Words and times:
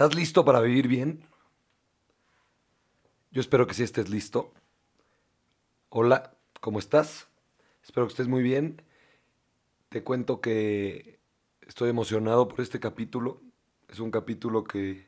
¿Estás 0.00 0.16
listo 0.16 0.46
para 0.46 0.62
vivir 0.62 0.88
bien? 0.88 1.26
Yo 3.32 3.42
espero 3.42 3.66
que 3.66 3.74
sí 3.74 3.82
estés 3.82 4.08
listo. 4.08 4.50
Hola, 5.90 6.38
¿cómo 6.62 6.78
estás? 6.78 7.28
Espero 7.84 8.06
que 8.06 8.12
estés 8.12 8.26
muy 8.26 8.42
bien. 8.42 8.80
Te 9.90 10.02
cuento 10.02 10.40
que 10.40 11.20
estoy 11.60 11.90
emocionado 11.90 12.48
por 12.48 12.62
este 12.62 12.80
capítulo. 12.80 13.42
Es 13.90 14.00
un 14.00 14.10
capítulo 14.10 14.64
que, 14.64 15.06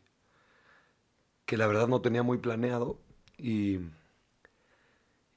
que 1.46 1.56
la 1.56 1.66
verdad 1.66 1.88
no 1.88 2.02
tenía 2.02 2.22
muy 2.22 2.36
planeado 2.36 3.00
y, 3.38 3.78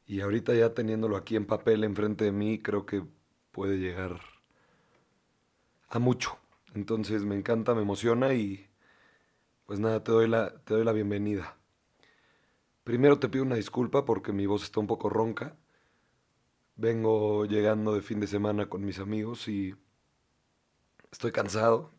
y 0.05 0.20
ahorita 0.20 0.53
ya 0.53 0.73
teniéndolo 0.73 1.16
aquí 1.16 1.38
en 1.38 1.45
papel 1.45 1.85
enfrente 1.85 2.26
de 2.26 2.34
mí, 2.34 2.59
creo 2.59 2.85
que 2.85 3.05
puede 3.53 3.77
llegar 3.77 4.20
a 5.88 5.98
mucho. 5.98 6.38
Entonces 6.73 7.23
me 7.23 7.35
encanta, 7.35 7.73
me 7.73 7.84
emociona 7.84 8.34
y 8.34 8.67
pues 9.66 9.80
nada, 9.80 10.04
te 10.04 10.12
doy 10.12 10.28
la, 10.28 10.52
te 10.64 10.74
doy 10.76 10.84
la 10.84 10.92
bienvenida. 10.92 11.58
Primero 12.84 13.20
te 13.20 13.30
pido 13.30 13.44
una 13.44 13.55
disculpa 13.55 14.05
porque 14.05 14.32
mi 14.32 14.46
voz 14.46 14.64
está 14.64 14.80
un 14.80 14.88
poco 14.88 15.10
ronca. 15.10 15.58
Vengo 16.76 17.46
llegando 17.46 17.96
de 17.96 18.02
fin 18.02 18.20
de 18.20 18.28
semana 18.28 18.70
con 18.70 18.86
mis 18.86 19.00
amigos 19.00 19.48
y 19.48 19.76
estoy 21.12 21.32
cansado. 21.32 21.91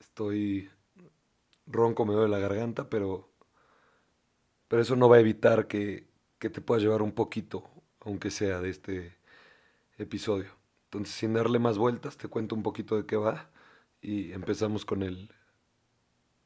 Estoy 0.00 0.70
ronco, 1.66 2.06
me 2.06 2.14
duele 2.14 2.30
la 2.30 2.38
garganta, 2.38 2.88
pero, 2.88 3.28
pero 4.68 4.82
eso 4.82 4.96
no 4.96 5.08
va 5.08 5.16
a 5.16 5.20
evitar 5.20 5.66
que, 5.68 6.08
que 6.38 6.48
te 6.50 6.60
puedas 6.62 6.82
llevar 6.82 7.02
un 7.02 7.12
poquito, 7.12 7.64
aunque 8.00 8.30
sea 8.30 8.60
de 8.60 8.70
este 8.70 9.16
episodio. 9.98 10.50
Entonces, 10.84 11.14
sin 11.14 11.34
darle 11.34 11.58
más 11.58 11.78
vueltas, 11.78 12.16
te 12.16 12.28
cuento 12.28 12.54
un 12.54 12.62
poquito 12.62 12.96
de 12.96 13.06
qué 13.06 13.16
va 13.16 13.50
y 14.00 14.32
empezamos 14.32 14.84
con 14.84 15.02
el, 15.02 15.30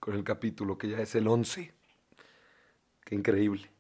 con 0.00 0.14
el 0.14 0.24
capítulo, 0.24 0.78
que 0.78 0.88
ya 0.88 0.98
es 0.98 1.14
el 1.14 1.28
11. 1.28 1.72
Qué 3.04 3.14
increíble. 3.14 3.70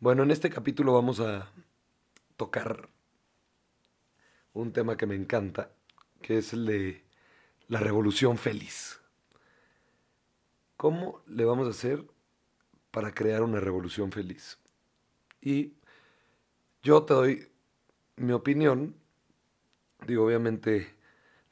Bueno, 0.00 0.24
en 0.24 0.32
este 0.32 0.50
capítulo 0.50 0.92
vamos 0.92 1.20
a 1.20 1.50
tocar 2.36 2.88
un 4.52 4.72
tema 4.72 4.96
que 4.96 5.06
me 5.06 5.14
encanta, 5.14 5.72
que 6.20 6.38
es 6.38 6.52
el 6.52 6.66
de 6.66 7.04
la 7.68 7.80
revolución 7.80 8.38
feliz. 8.38 9.00
¿Cómo 10.76 11.22
le 11.26 11.44
vamos 11.44 11.66
a 11.66 11.70
hacer 11.70 12.04
para 12.90 13.14
crear 13.14 13.42
una 13.42 13.60
revolución 13.60 14.10
feliz? 14.10 14.58
Y 15.40 15.74
yo 16.82 17.04
te 17.04 17.14
doy 17.14 17.52
mi 18.16 18.32
opinión, 18.32 18.96
digo, 20.06 20.26
obviamente 20.26 20.94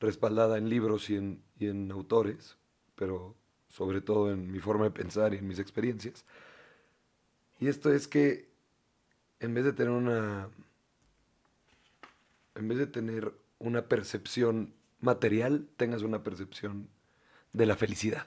respaldada 0.01 0.59
en 0.59 0.69
libros 0.69 1.11
y 1.11 1.17
en, 1.17 1.46
y 1.59 1.69
en 1.69 1.91
autores, 1.91 2.57
pero 2.95 3.35
sobre 3.69 4.01
todo 4.01 4.33
en 4.33 4.51
mi 4.51 4.61
forma 4.61 4.85
de 4.85 4.91
pensar 4.91 5.35
y 5.35 5.39
en 5.39 5.49
mis 5.49 5.59
experiencias. 5.59 6.25
Y 7.59 7.69
esto 7.69 7.93
es 7.93 8.07
que 8.09 8.49
en 9.41 9.55
vez 9.55 9.65
de 9.65 9.73
tener 9.73 9.93
una 9.93 10.49
en 12.55 12.69
vez 12.69 12.79
de 12.79 12.87
tener 12.87 13.35
una 13.59 13.87
percepción 13.87 14.75
material, 15.01 15.69
tengas 15.77 16.03
una 16.03 16.23
percepción 16.23 16.89
de 17.53 17.67
la 17.67 17.77
felicidad. 17.77 18.27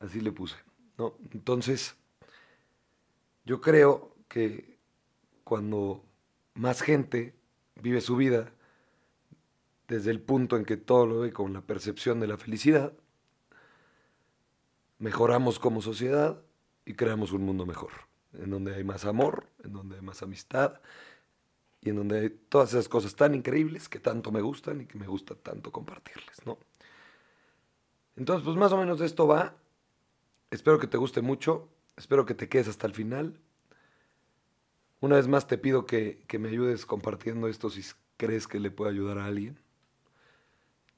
Así 0.00 0.20
le 0.20 0.32
puse, 0.32 0.56
¿no? 0.98 1.16
Entonces, 1.32 1.94
yo 3.44 3.60
creo 3.60 4.14
que 4.28 4.78
cuando 5.44 6.04
más 6.54 6.82
gente 6.82 7.34
vive 7.80 8.00
su 8.00 8.16
vida 8.16 8.52
desde 9.88 10.10
el 10.10 10.20
punto 10.20 10.56
en 10.56 10.64
que 10.64 10.76
todo 10.76 11.06
lo 11.06 11.20
ve 11.20 11.32
con 11.32 11.52
la 11.52 11.60
percepción 11.60 12.20
de 12.20 12.26
la 12.26 12.38
felicidad, 12.38 12.92
mejoramos 14.98 15.58
como 15.58 15.82
sociedad 15.82 16.40
y 16.86 16.94
creamos 16.94 17.32
un 17.32 17.42
mundo 17.42 17.66
mejor, 17.66 17.92
en 18.32 18.50
donde 18.50 18.74
hay 18.74 18.84
más 18.84 19.04
amor, 19.04 19.48
en 19.62 19.72
donde 19.72 19.96
hay 19.96 20.02
más 20.02 20.22
amistad 20.22 20.80
y 21.80 21.90
en 21.90 21.96
donde 21.96 22.20
hay 22.20 22.30
todas 22.30 22.70
esas 22.70 22.88
cosas 22.88 23.14
tan 23.14 23.34
increíbles 23.34 23.88
que 23.88 24.00
tanto 24.00 24.32
me 24.32 24.40
gustan 24.40 24.80
y 24.80 24.86
que 24.86 24.98
me 24.98 25.06
gusta 25.06 25.34
tanto 25.34 25.70
compartirles, 25.70 26.46
¿no? 26.46 26.58
Entonces, 28.16 28.44
pues 28.44 28.56
más 28.56 28.72
o 28.72 28.78
menos 28.78 28.98
de 29.00 29.06
esto 29.06 29.26
va. 29.26 29.56
Espero 30.50 30.78
que 30.78 30.86
te 30.86 30.96
guste 30.96 31.20
mucho, 31.20 31.68
espero 31.96 32.24
que 32.24 32.34
te 32.34 32.48
quedes 32.48 32.68
hasta 32.68 32.86
el 32.86 32.94
final. 32.94 33.38
Una 35.00 35.16
vez 35.16 35.26
más 35.28 35.46
te 35.46 35.58
pido 35.58 35.84
que, 35.84 36.22
que 36.28 36.38
me 36.38 36.48
ayudes 36.48 36.86
compartiendo 36.86 37.48
esto 37.48 37.68
si 37.68 37.82
crees 38.16 38.46
que 38.46 38.60
le 38.60 38.70
puede 38.70 38.92
ayudar 38.92 39.18
a 39.18 39.26
alguien. 39.26 39.58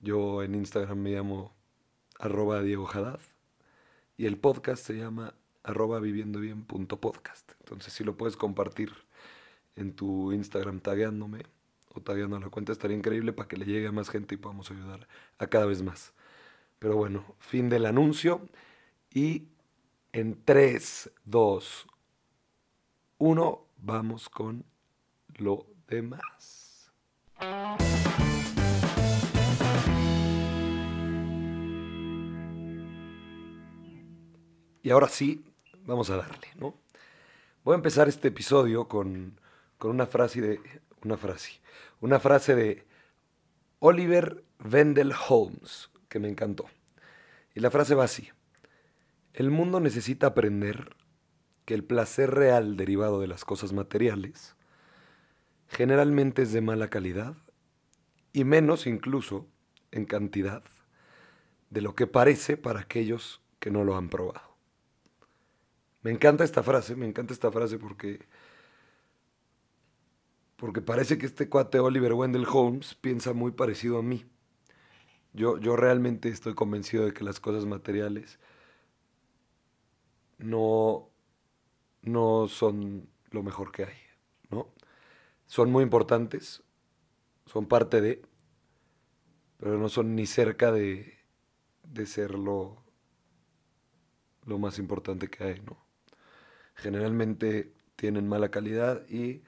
Yo 0.00 0.42
en 0.42 0.54
Instagram 0.54 0.98
me 0.98 1.10
llamo 1.10 1.54
arroba 2.18 2.62
Diego 2.62 2.88
Haddad 2.88 3.20
y 4.16 4.26
el 4.26 4.38
podcast 4.38 4.84
se 4.84 4.94
llama 4.94 5.34
arroba 5.62 6.00
viviendobien.podcast. 6.00 7.52
Entonces 7.60 7.92
si 7.92 8.04
lo 8.04 8.16
puedes 8.16 8.36
compartir 8.36 8.92
en 9.74 9.94
tu 9.94 10.32
Instagram 10.32 10.80
tagueándome 10.80 11.42
o 11.94 12.00
tagueando 12.00 12.38
la 12.38 12.50
cuenta 12.50 12.72
estaría 12.72 12.96
increíble 12.96 13.32
para 13.32 13.48
que 13.48 13.56
le 13.56 13.64
llegue 13.64 13.86
a 13.86 13.92
más 13.92 14.10
gente 14.10 14.34
y 14.34 14.38
podamos 14.38 14.70
ayudar 14.70 15.08
a 15.38 15.46
cada 15.46 15.66
vez 15.66 15.82
más. 15.82 16.12
Pero 16.78 16.96
bueno, 16.96 17.24
fin 17.38 17.68
del 17.68 17.86
anuncio 17.86 18.48
y 19.12 19.48
en 20.12 20.42
3, 20.44 21.10
2, 21.24 21.86
1 23.18 23.66
vamos 23.78 24.28
con 24.28 24.64
lo 25.38 25.66
demás. 25.88 26.92
Y 34.86 34.91
ahora 34.91 35.08
sí, 35.08 35.44
vamos 35.84 36.10
a 36.10 36.16
darle, 36.16 36.47
¿no? 36.60 36.76
Voy 37.64 37.72
a 37.72 37.74
empezar 37.74 38.06
este 38.06 38.28
episodio 38.28 38.86
con, 38.86 39.41
con 39.78 39.91
una 39.91 40.06
frase 40.06 40.41
de. 40.41 40.60
Una 41.02 41.16
frase. 41.16 41.60
Una 42.00 42.20
frase 42.20 42.54
de 42.54 42.86
Oliver 43.80 44.44
Wendell 44.64 45.12
Holmes, 45.28 45.91
que 46.08 46.20
me 46.20 46.28
encantó. 46.28 46.66
Y 47.52 47.58
la 47.58 47.72
frase 47.72 47.96
va 47.96 48.04
así. 48.04 48.28
El 49.32 49.50
mundo 49.50 49.80
necesita 49.80 50.28
aprender 50.28 50.94
que 51.64 51.75
el 51.75 51.82
placer 51.82 52.30
real 52.30 52.76
derivado 52.76 53.20
de 53.20 53.26
las 53.26 53.44
cosas 53.44 53.72
materiales 53.72 54.54
generalmente 55.66 56.42
es 56.42 56.52
de 56.52 56.60
mala 56.60 56.91
calidad 56.91 57.34
y 58.32 58.44
menos 58.44 58.86
incluso 58.86 59.48
en 59.91 60.04
cantidad 60.04 60.62
de 61.70 61.80
lo 61.80 61.96
que 61.96 62.06
parece 62.06 62.56
para 62.56 62.82
aquellos 62.82 63.42
que 63.58 63.72
no 63.72 63.82
lo 63.82 63.96
han 63.96 64.10
probado. 64.10 64.56
Me 66.06 66.12
encanta 66.12 66.44
esta 66.44 66.62
frase, 66.62 66.94
me 66.94 67.05
encanta 67.05 67.33
esta 67.33 67.50
frase 67.50 67.81
porque 67.81 68.21
porque 70.55 70.81
parece 70.81 71.19
que 71.19 71.27
este 71.27 71.49
cuate 71.49 71.81
Oliver 71.81 72.12
Wendell 72.12 72.47
Holmes 72.49 72.94
piensa 72.94 73.33
muy 73.33 73.50
parecido 73.50 73.99
a 73.99 74.03
mí. 74.05 74.25
Yo, 75.33 75.59
yo 75.59 75.75
realmente 75.75 76.28
estoy 76.28 76.55
convencido 76.55 77.06
de 77.06 77.12
que 77.12 77.25
las 77.25 77.41
cosas 77.41 77.67
materiales 77.67 78.39
no, 80.39 81.11
no 82.03 82.47
son 82.47 83.09
lo 83.33 83.43
mejor 83.43 83.73
que 83.73 83.87
hay, 83.87 83.99
¿no? 84.49 84.69
Son 85.47 85.73
muy 85.73 85.83
importantes, 85.83 86.62
son 87.47 87.67
parte 87.67 88.00
de, 88.00 88.23
pero 89.56 89.77
no 89.77 89.88
son 89.88 90.15
ni 90.15 90.27
cerca 90.27 90.71
de, 90.71 91.19
de 91.83 92.06
ser 92.06 92.37
lo, 92.37 92.81
lo 94.44 94.61
más 94.61 94.79
importante 94.79 95.29
que 95.29 95.43
hay, 95.43 95.61
¿no? 95.62 95.86
Generalmente 96.76 97.73
tienen 97.96 98.28
mala 98.28 98.50
calidad 98.50 99.08
y 99.08 99.43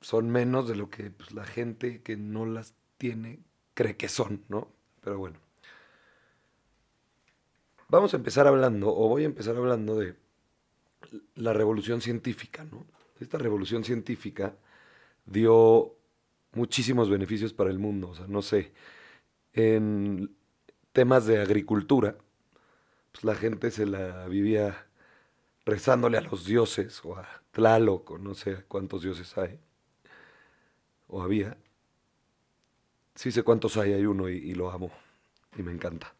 son 0.00 0.30
menos 0.30 0.68
de 0.68 0.76
lo 0.76 0.90
que 0.90 1.10
pues, 1.10 1.32
la 1.32 1.44
gente 1.44 2.02
que 2.02 2.16
no 2.16 2.46
las 2.46 2.74
tiene 2.98 3.40
cree 3.74 3.96
que 3.96 4.08
son, 4.08 4.44
¿no? 4.48 4.68
Pero 5.02 5.18
bueno. 5.18 5.38
Vamos 7.88 8.14
a 8.14 8.16
empezar 8.16 8.46
hablando, 8.46 8.88
o 8.88 9.08
voy 9.08 9.22
a 9.22 9.26
empezar 9.26 9.56
hablando 9.56 9.98
de 9.98 10.16
la 11.36 11.52
revolución 11.52 12.00
científica, 12.00 12.64
¿no? 12.64 12.86
Esta 13.20 13.38
revolución 13.38 13.84
científica 13.84 14.56
dio 15.26 15.94
muchísimos 16.52 17.10
beneficios 17.10 17.52
para 17.52 17.70
el 17.70 17.78
mundo, 17.78 18.10
o 18.10 18.14
sea, 18.14 18.26
no 18.26 18.42
sé, 18.42 18.72
en 19.52 20.34
temas 20.92 21.26
de 21.26 21.40
agricultura, 21.40 22.16
pues 23.12 23.24
la 23.24 23.34
gente 23.34 23.70
se 23.70 23.86
la 23.86 24.26
vivía 24.28 24.86
rezándole 25.66 26.18
a 26.18 26.22
los 26.22 26.44
dioses 26.44 27.04
o 27.04 27.16
a 27.16 27.26
Tlaloc 27.50 28.10
o 28.10 28.18
no 28.18 28.34
sé 28.34 28.64
cuántos 28.68 29.02
dioses 29.02 29.36
hay 29.38 29.58
o 31.08 31.22
había. 31.22 31.56
Sí 33.14 33.30
sé 33.30 33.42
cuántos 33.42 33.76
hay, 33.76 33.92
hay 33.92 34.06
uno 34.06 34.28
y, 34.28 34.54
lo 34.54 34.70
amo 34.70 34.90
y 35.56 35.62
me 35.62 35.72
encanta. 35.72 36.14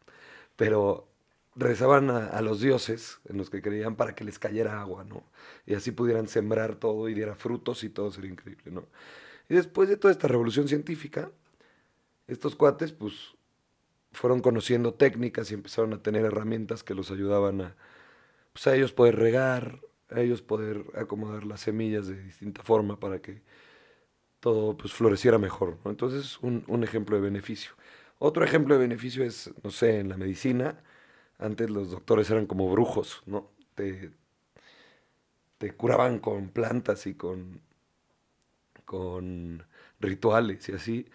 Pero 0.55 1.07
rezaban 1.55 2.09
a, 2.09 2.41
los 2.41 2.61
dioses 2.61 3.19
en 3.25 3.37
los 3.37 3.49
que 3.49 3.61
creían 3.61 3.95
para 3.95 4.15
que 4.15 4.23
les 4.23 4.39
cayera 4.39 4.81
agua, 4.81 5.03
¿no? 5.03 5.23
Y 5.65 5.73
así 5.75 5.91
pudieran 5.91 6.27
sembrar 6.27 6.75
todo 6.75 7.09
y 7.09 7.13
diera 7.13 7.35
frutos 7.35 7.83
y 7.83 7.89
todo 7.89 8.11
sería 8.11 8.31
increíble, 8.31 8.71
¿no? 8.71 8.85
Y 9.49 9.55
después 9.55 9.89
de 9.89 9.97
toda 9.97 10.11
esta 10.11 10.27
revolución 10.27 10.67
científica, 10.67 11.29
estos 12.27 12.55
cuates, 12.55 12.93
pues, 12.93 13.35
fueron 14.11 14.41
conociendo 14.41 14.93
técnicas 14.93 15.51
y 15.51 15.53
empezaron 15.53 15.93
a 15.93 16.01
tener 16.01 16.25
herramientas 16.25 16.83
que 16.83 16.93
los 16.95 17.11
ayudaban 17.11 17.61
a, 17.61 17.75
pues, 18.55 18.67
a 18.67 18.75
ellos 18.75 18.93
poder 18.93 19.17
regar, 19.17 19.81
a 20.09 20.21
ellos 20.21 20.41
poder 20.41 20.85
acomodar 20.95 21.45
las 21.45 21.59
semillas 21.59 22.07
de 22.07 22.23
distinta 22.23 22.63
forma 22.63 22.97
para 22.97 23.21
que 23.21 23.41
todo 24.39 24.77
pues, 24.77 24.93
floreciera 24.93 25.37
mejor. 25.37 25.77
Entonces, 25.83 26.39
un, 26.41 26.63
un 26.67 26.83
ejemplo 26.85 27.17
de 27.17 27.23
beneficio. 27.23 27.73
Otro 28.17 28.45
ejemplo 28.45 28.75
de 28.75 28.81
beneficio 28.81 29.25
es, 29.25 29.53
no 29.61 29.71
sé, 29.71 29.99
en 29.99 30.07
la 30.09 30.15
medicina, 30.17 30.81
antes 31.37 31.69
los 31.69 31.91
doctores 31.91 32.29
eran 32.29 32.45
como 32.47 32.71
brujos, 32.71 33.23
¿no? 33.25 33.51
Te, 33.75 34.11
te 35.57 35.71
curaban 35.75 36.19
con 36.19 36.49
plantas 36.49 37.07
y 37.07 37.15
con, 37.15 37.61
con 38.85 39.65
rituales 39.99 40.69
y 40.69 40.73
así. 40.73 41.05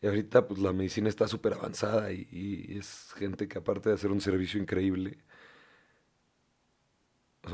Y 0.00 0.06
ahorita 0.06 0.46
pues 0.48 0.60
la 0.60 0.72
medicina 0.72 1.08
está 1.08 1.28
súper 1.28 1.54
avanzada 1.54 2.12
y, 2.12 2.76
es 2.78 3.12
gente 3.16 3.48
que 3.48 3.58
aparte 3.58 3.90
de 3.90 3.96
hacer 3.96 4.10
un 4.10 4.20
servicio 4.20 4.60
increíble, 4.60 5.18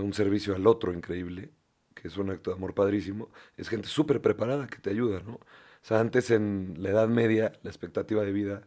un 0.00 0.12
servicio 0.14 0.54
al 0.54 0.66
otro 0.66 0.92
increíble, 0.92 1.50
que 1.94 2.08
es 2.08 2.16
un 2.16 2.30
acto 2.30 2.50
de 2.50 2.56
amor 2.56 2.74
padrísimo, 2.74 3.30
es 3.56 3.68
gente 3.68 3.88
súper 3.88 4.20
preparada 4.20 4.66
que 4.66 4.78
te 4.78 4.90
ayuda, 4.90 5.20
¿no? 5.20 5.34
O 5.34 5.84
sea, 5.84 6.00
antes 6.00 6.30
en 6.30 6.76
la 6.78 6.90
Edad 6.90 7.08
Media 7.08 7.52
la 7.62 7.70
expectativa 7.70 8.22
de 8.22 8.32
vida, 8.32 8.62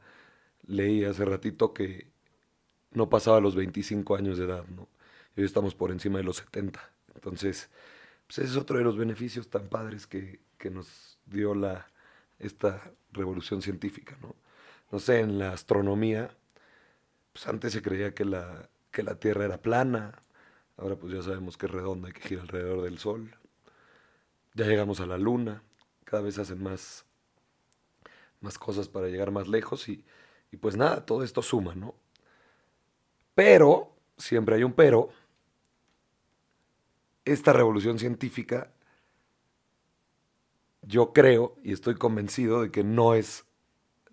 leí 0.68 1.04
hace 1.06 1.26
ratito 1.26 1.74
que 1.74 2.08
no 2.92 3.10
pasaba 3.10 3.40
los 3.40 3.56
25 3.56 4.16
años 4.16 4.38
de 4.38 4.46
edad, 4.46 4.66
¿no? 4.68 4.88
Y 5.36 5.42
hoy 5.42 5.46
estamos 5.46 5.76
por 5.76 5.92
encima 5.92 6.18
de 6.18 6.24
los 6.24 6.38
70. 6.38 6.82
Entonces, 7.16 7.70
pues 8.28 8.40
ese 8.40 8.52
es 8.52 8.58
otro 8.58 8.78
de 8.78 8.84
los 8.84 8.98
beneficios 8.98 9.50
tan 9.50 9.68
padres 9.68 10.08
que, 10.08 10.40
que 10.58 10.70
nos 10.70 11.20
dio 11.26 11.56
la, 11.56 11.88
esta 12.40 12.92
revolución 13.12 13.62
científica, 13.62 14.18
¿no? 14.22 14.36
No 14.92 15.00
sé, 15.00 15.20
en 15.20 15.40
la 15.40 15.52
astronomía, 15.52 16.36
pues 17.34 17.48
antes 17.48 17.74
se 17.74 17.82
creía 17.82 18.14
que 18.14 18.26
la, 18.26 18.70
que 18.92 19.04
la 19.04 19.16
Tierra 19.16 19.46
era 19.46 19.58
plana, 19.62 20.22
ahora 20.78 20.96
pues 20.96 21.14
ya 21.14 21.22
sabemos 21.22 21.58
que 21.58 21.66
es 21.66 21.72
redonda 21.72 22.10
y 22.10 22.14
que 22.14 22.22
gira 22.22 22.42
alrededor 22.42 22.82
del 22.82 22.98
Sol. 22.98 23.36
Ya 24.54 24.66
llegamos 24.66 25.00
a 25.00 25.06
la 25.06 25.18
Luna, 25.18 25.64
cada 26.04 26.24
vez 26.24 26.38
hacen 26.38 26.62
más, 26.62 27.06
más 28.42 28.58
cosas 28.58 28.88
para 28.88 29.08
llegar 29.08 29.32
más 29.32 29.48
lejos 29.48 29.90
y, 29.90 30.06
y 30.52 30.58
pues 30.58 30.78
nada, 30.78 31.06
todo 31.06 31.24
esto 31.24 31.42
suma, 31.42 31.76
¿no? 31.76 31.96
Pero, 33.34 33.96
siempre 34.18 34.56
hay 34.56 34.64
un 34.64 34.74
pero, 34.74 35.10
esta 37.26 37.52
revolución 37.52 38.00
científica, 38.00 38.72
yo 40.84 41.12
creo 41.12 41.58
y 41.64 41.74
estoy 41.74 41.96
convencido 41.96 42.62
de 42.62 42.72
que 42.72 42.84
no 42.84 43.16
es 43.16 43.46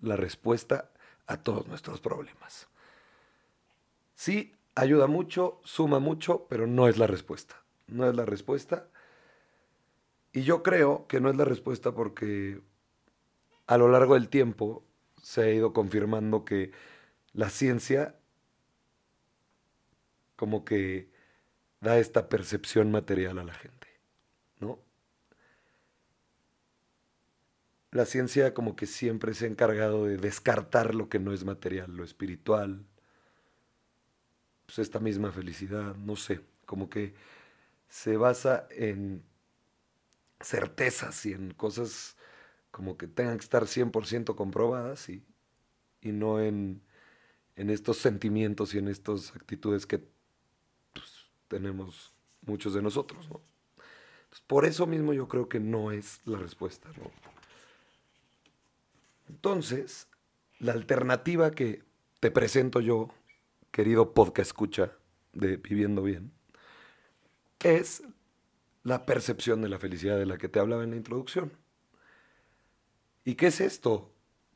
la 0.01 0.17
respuesta 0.17 0.91
a 1.27 1.37
todos 1.37 1.69
nuestros 1.69 2.01
problemas. 2.01 2.67
Sí, 4.15 4.55
ayuda 4.75 5.07
mucho, 5.07 5.61
suma 5.65 5.99
mucho, 5.99 6.47
pero 6.49 6.67
no 6.67 6.89
es 6.89 6.99
la 6.99 7.07
respuesta. 7.07 7.63
No 7.87 8.09
es 8.09 8.15
la 8.17 8.25
respuesta. 8.25 8.89
Y 10.33 10.43
yo 10.43 10.63
creo 10.63 11.07
que 11.07 11.21
no 11.21 11.31
es 11.31 11.37
la 11.37 11.45
respuesta 11.45 11.93
porque 11.93 12.61
a 13.67 13.77
lo 13.77 13.89
largo 13.89 14.15
del 14.15 14.29
tiempo 14.29 14.85
se 15.23 15.43
ha 15.43 15.51
ido 15.51 15.73
confirmando 15.73 16.45
que 16.45 16.73
la 17.33 17.51
ciencia 17.51 18.17
como 20.37 20.65
que 20.65 21.11
da 21.81 21.99
esta 21.99 22.29
percepción 22.29 22.91
material 22.91 23.39
a 23.39 23.45
la 23.45 23.55
gente, 23.55 23.89
¿no? 24.59 24.79
La 27.91 28.07
ciencia 28.07 28.55
como 28.55 28.75
que 28.75 28.87
siempre 28.87 29.35
se 29.35 29.45
ha 29.45 29.49
encargado 29.49 30.07
de 30.07 30.17
descartar 30.17 30.95
lo 30.95 31.09
que 31.09 31.19
no 31.19 31.33
es 31.33 31.45
material, 31.45 31.95
lo 31.95 32.05
espiritual, 32.05 32.87
pues 34.73 34.87
esta 34.87 35.01
misma 35.01 35.31
felicidad, 35.31 35.95
no 35.97 36.17
sé, 36.17 36.41
como 36.65 36.89
que 36.89 37.13
se 37.91 38.17
basa 38.17 38.67
en 38.71 39.23
certezas 40.41 41.27
y 41.27 41.35
en 41.35 41.53
cosas 41.53 42.17
como 42.71 42.97
que 42.97 43.07
tengan 43.07 43.37
que 43.37 43.45
estar 43.45 43.65
100% 43.65 44.35
comprobadas 44.35 45.11
y, 45.11 45.23
y 46.01 46.13
no 46.13 46.41
en, 46.41 46.81
en, 47.57 47.69
estos 47.69 47.99
sentimientos 47.99 48.75
y 48.75 48.79
en 48.79 48.89
estas 48.89 49.37
actitudes 49.37 49.85
que 49.85 50.03
tenemos 51.49 52.15
muchos 52.41 52.73
de 52.73 52.81
nosotros, 52.81 53.29
¿no? 53.29 53.43
por 54.47 54.65
eso 54.65 54.87
mismo 54.87 55.13
yo 55.13 55.29
creo 55.29 55.51
que 55.51 55.61
no 55.61 55.93
es 55.93 56.23
la 56.25 56.39
respuesta, 56.39 56.89
¿no? 56.97 57.11
Entonces, 59.29 60.09
la 60.59 60.73
alternativa 60.73 61.51
que 61.51 61.83
te 62.21 62.31
presento 62.31 62.81
yo, 62.81 63.11
querido 63.73 64.13
podcast 64.13 64.51
escucha 64.51 64.93
de 65.33 65.57
Viviendo 65.57 66.03
Bien, 66.03 66.31
es 67.61 68.03
la 68.83 69.07
percepción 69.07 69.63
de 69.63 69.71
la 69.71 69.79
felicidad 69.79 70.19
de 70.19 70.27
la 70.27 70.37
que 70.37 70.49
te 70.49 70.61
hablaba 70.61 70.85
en 70.85 70.91
la 70.91 70.97
introducción. 70.97 71.53
¿Y 73.25 73.35
qué 73.35 73.47
es 73.47 73.61
esto? 73.63 74.13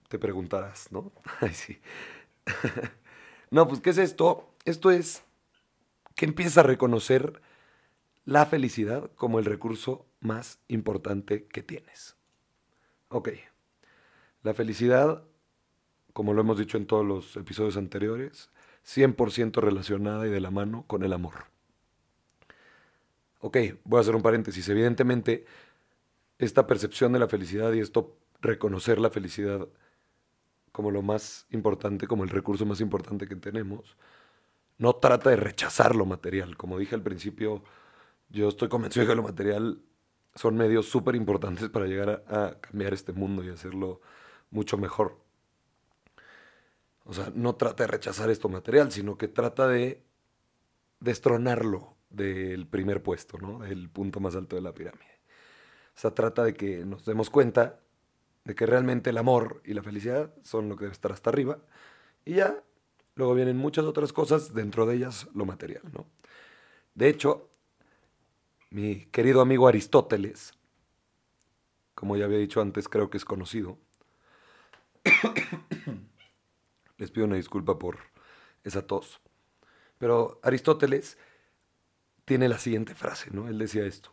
Te 0.08 0.18
preguntarás, 0.18 0.92
¿no? 0.92 1.12
Ay, 1.40 1.54
sí. 1.54 1.80
no, 3.50 3.66
pues, 3.66 3.80
¿qué 3.80 3.90
es 3.90 3.98
esto? 3.98 4.54
Esto 4.66 4.90
es 4.90 5.22
que 6.14 6.26
empieza 6.26 6.60
a 6.60 6.64
reconocer 6.64 7.40
la 8.26 8.44
felicidad 8.44 9.10
como 9.14 9.38
el 9.38 9.46
recurso 9.46 10.06
más 10.20 10.58
importante 10.68 11.46
que 11.46 11.62
tienes. 11.62 12.16
Ok, 13.08 13.30
la 14.42 14.52
felicidad, 14.52 15.24
como 16.12 16.34
lo 16.34 16.42
hemos 16.42 16.58
dicho 16.58 16.76
en 16.76 16.86
todos 16.86 17.06
los 17.06 17.36
episodios 17.36 17.76
anteriores, 17.78 18.50
100% 18.86 19.60
relacionada 19.60 20.26
y 20.26 20.30
de 20.30 20.40
la 20.40 20.50
mano 20.50 20.84
con 20.86 21.02
el 21.02 21.12
amor. 21.12 21.46
Ok, 23.40 23.58
voy 23.84 23.98
a 23.98 24.00
hacer 24.00 24.14
un 24.14 24.22
paréntesis. 24.22 24.68
Evidentemente, 24.68 25.44
esta 26.38 26.66
percepción 26.66 27.12
de 27.12 27.18
la 27.18 27.28
felicidad 27.28 27.72
y 27.72 27.80
esto 27.80 28.16
reconocer 28.40 28.98
la 28.98 29.10
felicidad 29.10 29.68
como 30.72 30.90
lo 30.90 31.02
más 31.02 31.46
importante, 31.50 32.06
como 32.06 32.24
el 32.24 32.30
recurso 32.30 32.66
más 32.66 32.80
importante 32.80 33.26
que 33.26 33.36
tenemos, 33.36 33.96
no 34.78 34.96
trata 34.96 35.30
de 35.30 35.36
rechazar 35.36 35.96
lo 35.96 36.04
material. 36.04 36.56
Como 36.56 36.78
dije 36.78 36.94
al 36.94 37.02
principio, 37.02 37.62
yo 38.28 38.48
estoy 38.48 38.68
convencido 38.68 39.06
de 39.06 39.12
que 39.12 39.16
lo 39.16 39.22
material 39.22 39.80
son 40.34 40.56
medios 40.56 40.86
súper 40.86 41.16
importantes 41.16 41.70
para 41.70 41.86
llegar 41.86 42.24
a, 42.28 42.60
cambiar 42.60 42.92
este 42.92 43.12
mundo 43.12 43.42
y 43.42 43.48
hacerlo 43.48 44.00
mucho 44.50 44.76
mejor. 44.76 45.18
O 47.06 47.14
sea, 47.14 47.32
no 47.34 47.54
trata 47.54 47.84
de 47.84 47.88
rechazar 47.88 48.30
esto 48.30 48.48
material, 48.48 48.92
sino 48.92 49.16
que 49.16 49.28
trata 49.28 49.68
de 49.68 50.02
destronarlo 51.00 51.96
del 52.10 52.66
primer 52.66 53.02
puesto, 53.02 53.38
¿no? 53.38 53.60
Del 53.60 53.88
punto 53.88 54.20
más 54.20 54.34
alto 54.36 54.56
de 54.56 54.62
la 54.62 54.74
pirámide. 54.74 55.20
O 55.94 55.98
sea, 55.98 56.12
trata 56.12 56.44
de 56.44 56.54
que 56.54 56.84
nos 56.84 57.04
demos 57.04 57.30
cuenta 57.30 57.80
de 58.44 58.54
que 58.54 58.66
realmente 58.66 59.10
el 59.10 59.18
amor 59.18 59.62
y 59.64 59.74
la 59.74 59.82
felicidad 59.82 60.32
son 60.42 60.68
lo 60.68 60.76
que 60.76 60.84
debe 60.84 60.92
estar 60.92 61.12
hasta 61.12 61.30
arriba. 61.30 61.58
Y 62.24 62.34
ya 62.34 62.62
Luego 63.16 63.34
vienen 63.34 63.56
muchas 63.56 63.86
otras 63.86 64.12
cosas, 64.12 64.52
dentro 64.52 64.84
de 64.84 64.96
ellas 64.96 65.26
lo 65.34 65.46
material, 65.46 65.82
¿no? 65.92 66.06
De 66.94 67.08
hecho, 67.08 67.48
mi 68.70 69.06
querido 69.06 69.40
amigo 69.40 69.66
Aristóteles, 69.68 70.52
como 71.94 72.18
ya 72.18 72.26
había 72.26 72.38
dicho 72.38 72.60
antes, 72.60 72.88
creo 72.88 73.08
que 73.08 73.16
es 73.16 73.24
conocido. 73.24 73.78
Les 76.98 77.10
pido 77.10 77.26
una 77.26 77.36
disculpa 77.36 77.78
por 77.78 77.98
esa 78.64 78.86
tos. 78.86 79.20
Pero 79.98 80.40
Aristóteles 80.42 81.18
tiene 82.24 82.48
la 82.48 82.58
siguiente 82.58 82.94
frase, 82.94 83.30
¿no? 83.30 83.48
Él 83.48 83.58
decía 83.58 83.84
esto. 83.86 84.12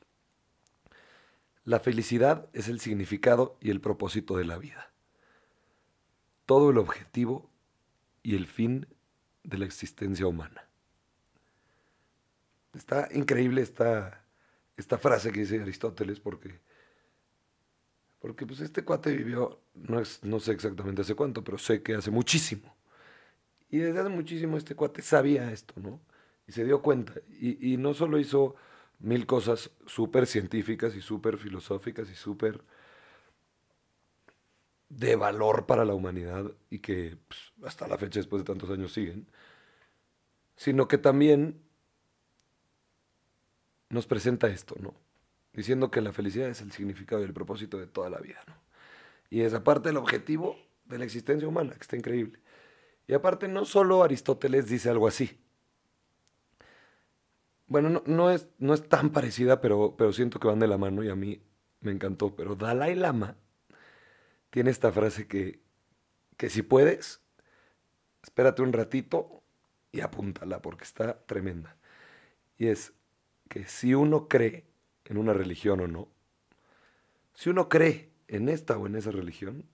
La 1.65 1.79
felicidad 1.79 2.49
es 2.53 2.67
el 2.67 2.79
significado 2.79 3.57
y 3.61 3.69
el 3.69 3.81
propósito 3.81 4.37
de 4.37 4.45
la 4.45 4.57
vida. 4.57 4.91
Todo 6.45 6.71
el 6.71 6.77
objetivo 6.77 7.49
y 8.21 8.35
el 8.35 8.47
fin 8.47 8.87
de 9.43 9.57
la 9.57 9.65
existencia 9.65 10.27
humana. 10.27 10.67
Está 12.73 13.07
increíble 13.13 13.61
esta, 13.61 14.25
esta 14.77 14.97
frase 14.97 15.31
que 15.31 15.41
dice 15.41 15.61
Aristóteles 15.61 16.19
porque, 16.19 16.59
porque 18.23 18.45
pues 18.45 18.61
este 18.61 18.85
cuate 18.85 19.11
vivió, 19.11 19.59
no, 19.73 19.99
es, 19.99 20.23
no 20.23 20.39
sé 20.39 20.53
exactamente 20.53 21.01
hace 21.01 21.13
cuánto, 21.13 21.43
pero 21.43 21.57
sé 21.57 21.83
que 21.83 21.93
hace 21.93 22.09
muchísimo. 22.09 22.73
Y 23.69 23.79
desde 23.79 23.99
hace 23.99 24.07
muchísimo 24.07 24.55
este 24.55 24.75
cuate 24.75 25.01
sabía 25.01 25.51
esto, 25.51 25.73
¿no? 25.81 25.99
Y 26.47 26.53
se 26.53 26.63
dio 26.63 26.81
cuenta. 26.81 27.15
Y, 27.41 27.73
y 27.73 27.75
no 27.75 27.93
solo 27.93 28.17
hizo 28.17 28.55
mil 28.99 29.25
cosas 29.25 29.71
súper 29.85 30.25
científicas 30.25 30.95
y 30.95 31.01
súper 31.01 31.37
filosóficas 31.37 32.09
y 32.09 32.15
súper 32.15 32.61
de 34.87 35.17
valor 35.17 35.65
para 35.65 35.83
la 35.83 35.93
humanidad 35.93 36.49
y 36.69 36.79
que 36.79 37.17
pues, 37.27 37.51
hasta 37.65 37.89
la 37.89 37.97
fecha, 37.97 38.21
después 38.21 38.41
de 38.43 38.45
tantos 38.45 38.69
años, 38.69 38.93
siguen, 38.93 39.27
sino 40.55 40.87
que 40.87 40.97
también 40.97 41.61
nos 43.89 44.07
presenta 44.07 44.47
esto, 44.47 44.75
¿no? 44.79 44.93
Diciendo 45.53 45.91
que 45.91 46.01
la 46.01 46.11
felicidad 46.11 46.49
es 46.49 46.61
el 46.61 46.71
significado 46.71 47.21
y 47.21 47.25
el 47.25 47.33
propósito 47.33 47.77
de 47.77 47.87
toda 47.87 48.09
la 48.09 48.19
vida, 48.19 48.39
¿no? 48.47 48.55
Y 49.29 49.41
es 49.41 49.53
aparte 49.53 49.89
el 49.89 49.97
objetivo 49.97 50.57
de 50.85 50.99
la 50.99 51.05
existencia 51.05 51.47
humana, 51.47 51.73
que 51.73 51.81
está 51.81 51.95
increíble. 51.95 52.39
Y 53.07 53.13
aparte, 53.13 53.47
no 53.47 53.65
solo 53.65 54.03
Aristóteles 54.03 54.67
dice 54.67 54.89
algo 54.89 55.07
así. 55.07 55.39
Bueno, 57.67 58.03
no, 58.05 58.29
es, 58.29 58.47
no 58.59 58.73
es 58.73 58.87
tan 58.87 59.09
parecida, 59.11 59.59
pero, 59.61 59.95
pero 59.97 60.13
siento 60.13 60.39
que 60.39 60.47
van 60.47 60.59
de 60.59 60.67
la 60.67 60.77
mano 60.77 61.03
y 61.03 61.09
a 61.09 61.15
mí 61.15 61.41
me 61.81 61.91
encantó. 61.91 62.35
Pero 62.35 62.55
Dalai 62.55 62.95
Lama 62.95 63.35
tiene 64.49 64.69
esta 64.69 64.91
frase 64.91 65.27
que, 65.27 65.59
que 66.37 66.49
si 66.49 66.61
puedes, 66.61 67.21
espérate 68.21 68.61
un 68.61 68.73
ratito 68.73 69.41
y 69.91 70.01
apúntala 70.01 70.61
porque 70.61 70.83
está 70.83 71.25
tremenda. 71.25 71.75
Y 72.57 72.67
es 72.67 72.93
que 73.49 73.65
si 73.65 73.95
uno 73.95 74.27
cree 74.27 74.65
en 75.05 75.17
una 75.17 75.33
religión 75.33 75.81
o 75.81 75.87
no, 75.87 76.07
si 77.33 77.49
uno 77.49 77.69
cree 77.69 78.09
en 78.27 78.49
esta 78.49 78.77
o 78.77 78.87
en 78.87 78.95
esa 78.95 79.11
religión, 79.11 79.65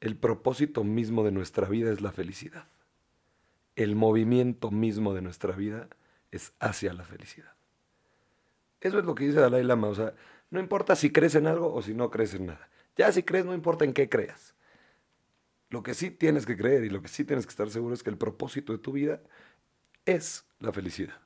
el 0.00 0.16
propósito 0.16 0.84
mismo 0.84 1.24
de 1.24 1.32
nuestra 1.32 1.68
vida 1.68 1.90
es 1.90 2.00
la 2.00 2.12
felicidad. 2.12 2.66
El 3.76 3.96
movimiento 3.96 4.70
mismo 4.70 5.14
de 5.14 5.22
nuestra 5.22 5.52
vida 5.56 5.88
es 6.30 6.52
hacia 6.60 6.92
la 6.92 7.04
felicidad. 7.04 7.52
Eso 8.80 8.98
es 8.98 9.04
lo 9.04 9.14
que 9.14 9.24
dice 9.24 9.40
Dalai 9.40 9.64
Lama. 9.64 9.88
O 9.88 9.94
sea, 9.94 10.14
no 10.50 10.60
importa 10.60 10.94
si 10.94 11.10
crees 11.10 11.34
en 11.36 11.46
algo 11.46 11.72
o 11.72 11.80
si 11.80 11.94
no 11.94 12.10
crees 12.10 12.34
en 12.34 12.46
nada. 12.46 12.68
Ya 12.96 13.10
si 13.12 13.22
crees, 13.22 13.46
no 13.46 13.54
importa 13.54 13.84
en 13.84 13.94
qué 13.94 14.08
creas. 14.08 14.54
Lo 15.70 15.82
que 15.82 15.94
sí 15.94 16.10
tienes 16.10 16.44
que 16.44 16.56
creer 16.56 16.84
y 16.84 16.90
lo 16.90 17.00
que 17.00 17.08
sí 17.08 17.24
tienes 17.24 17.46
que 17.46 17.50
estar 17.50 17.70
seguro 17.70 17.94
es 17.94 18.02
que 18.02 18.10
el 18.10 18.18
propósito 18.18 18.72
de 18.72 18.78
tu 18.78 18.92
vida 18.92 19.22
es 20.04 20.44
la 20.60 20.70
felicidad. 20.70 21.23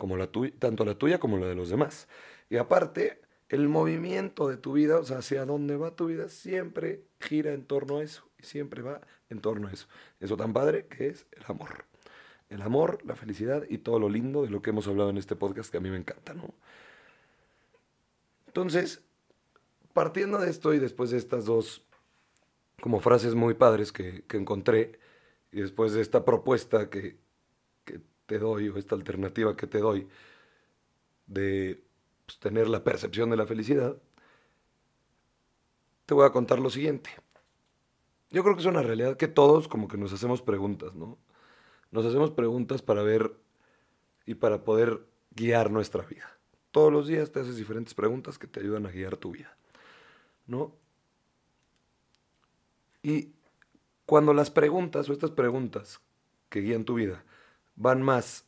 Como 0.00 0.16
la 0.16 0.26
tuya, 0.26 0.52
tanto 0.58 0.84
la 0.84 0.94
tuya 0.96 1.20
como 1.20 1.36
la 1.36 1.46
de 1.46 1.54
los 1.54 1.68
demás. 1.68 2.08
Y 2.48 2.56
aparte, 2.56 3.20
el 3.50 3.68
movimiento 3.68 4.48
de 4.48 4.56
tu 4.56 4.72
vida, 4.72 4.98
o 4.98 5.04
sea, 5.04 5.18
hacia 5.18 5.44
dónde 5.44 5.76
va 5.76 5.94
tu 5.94 6.06
vida, 6.06 6.30
siempre 6.30 7.04
gira 7.20 7.52
en 7.52 7.64
torno 7.66 7.98
a 7.98 8.02
eso. 8.02 8.24
Y 8.38 8.46
siempre 8.46 8.80
va 8.80 9.02
en 9.28 9.40
torno 9.40 9.68
a 9.68 9.72
eso. 9.72 9.86
Eso 10.20 10.38
tan 10.38 10.54
padre 10.54 10.86
que 10.86 11.08
es 11.08 11.26
el 11.32 11.44
amor. 11.48 11.84
El 12.48 12.62
amor, 12.62 13.04
la 13.04 13.14
felicidad 13.14 13.64
y 13.68 13.78
todo 13.78 13.98
lo 13.98 14.08
lindo 14.08 14.42
de 14.42 14.50
lo 14.50 14.62
que 14.62 14.70
hemos 14.70 14.88
hablado 14.88 15.10
en 15.10 15.18
este 15.18 15.36
podcast 15.36 15.70
que 15.70 15.76
a 15.76 15.80
mí 15.80 15.90
me 15.90 15.98
encanta, 15.98 16.32
¿no? 16.32 16.54
Entonces, 18.46 19.02
partiendo 19.92 20.38
de 20.38 20.50
esto 20.50 20.72
y 20.72 20.78
después 20.78 21.10
de 21.10 21.18
estas 21.18 21.44
dos 21.44 21.84
como 22.80 23.00
frases 23.00 23.34
muy 23.34 23.54
padres 23.54 23.92
que, 23.92 24.24
encontré, 24.32 24.98
y 25.52 25.60
después 25.60 25.92
de 25.92 26.00
esta 26.00 26.24
propuesta 26.24 26.88
que, 26.88 27.00
que 27.10 27.16
te 28.30 28.38
doy, 28.38 28.68
o 28.68 28.76
esta 28.78 28.94
alternativa 28.94 29.56
que 29.56 29.66
te 29.66 29.78
doy, 29.78 30.06
de 31.26 31.82
pues, 32.24 32.38
tener 32.38 32.68
la 32.68 32.84
percepción 32.84 33.28
de 33.28 33.36
la 33.36 33.44
felicidad, 33.44 33.96
te 36.06 36.14
voy 36.14 36.24
a 36.24 36.30
contar 36.30 36.60
lo 36.60 36.70
siguiente. 36.70 37.10
Yo 38.30 38.44
creo 38.44 38.54
que 38.54 38.60
es 38.60 38.68
una 38.68 38.82
realidad 38.82 39.16
que 39.16 39.26
todos 39.26 39.66
como 39.66 39.88
que 39.88 39.96
nos 39.96 40.12
hacemos 40.12 40.42
preguntas, 40.42 40.94
¿no? 40.94 41.18
Nos 41.90 42.06
hacemos 42.06 42.30
preguntas 42.30 42.82
para 42.82 43.02
ver 43.02 43.34
y 44.26 44.34
para 44.34 44.62
poder 44.62 45.00
guiar 45.32 45.72
nuestra 45.72 46.04
vida. 46.04 46.38
Todos 46.70 46.92
los 46.92 47.08
días 47.08 47.32
te 47.32 47.40
haces 47.40 47.56
diferentes 47.56 47.94
preguntas 47.94 48.38
que 48.38 48.46
te 48.46 48.60
ayudan 48.60 48.86
a 48.86 48.92
guiar 48.92 49.16
tu 49.16 49.32
vida, 49.32 49.56
¿no? 50.46 50.72
Y 53.02 53.32
cuando 54.06 54.32
las 54.34 54.52
preguntas 54.52 55.08
o 55.08 55.12
estas 55.12 55.32
preguntas 55.32 56.00
que 56.48 56.60
guían 56.60 56.84
tu 56.84 56.94
vida 56.94 57.24
van 57.80 58.02
más, 58.02 58.44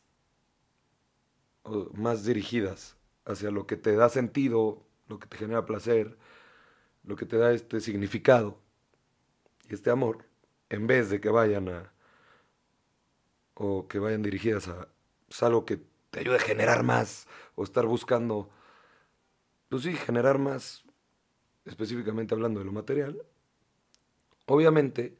más 1.93 2.23
dirigidas 2.23 2.95
hacia 3.25 3.49
lo 3.49 3.65
que 3.65 3.77
te 3.77 3.95
da 3.95 4.07
sentido, 4.07 4.85
lo 5.07 5.19
que 5.19 5.27
te 5.27 5.37
genera 5.37 5.65
placer, 5.65 6.19
lo 7.03 7.15
que 7.15 7.25
te 7.25 7.37
da 7.37 7.51
este 7.51 7.81
significado 7.81 8.59
y 9.67 9.73
este 9.73 9.89
amor, 9.89 10.25
en 10.69 10.85
vez 10.85 11.09
de 11.09 11.19
que 11.19 11.29
vayan 11.29 11.67
a, 11.67 11.91
o 13.55 13.87
que 13.87 13.97
vayan 13.97 14.21
dirigidas 14.21 14.67
a 14.67 14.87
pues, 15.27 15.41
algo 15.41 15.65
que 15.65 15.81
te 16.11 16.19
ayude 16.19 16.35
a 16.35 16.39
generar 16.39 16.83
más, 16.83 17.27
o 17.55 17.63
estar 17.63 17.87
buscando, 17.87 18.51
pues 19.67 19.81
sí, 19.81 19.93
generar 19.93 20.37
más, 20.37 20.83
específicamente 21.65 22.35
hablando 22.35 22.59
de 22.59 22.67
lo 22.67 22.71
material, 22.71 23.19
obviamente 24.45 25.17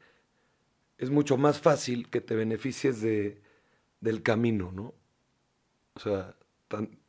es 0.99 1.09
mucho 1.09 1.35
más 1.35 1.59
fácil 1.59 2.11
que 2.11 2.21
te 2.21 2.35
beneficies 2.35 3.01
de, 3.01 3.41
del 4.03 4.21
camino, 4.21 4.71
¿no? 4.73 4.93
O 5.93 5.99
sea, 5.99 6.35
tan, 6.67 6.99